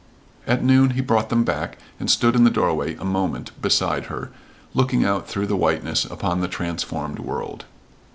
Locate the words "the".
2.43-2.49, 5.45-5.55, 6.41-6.47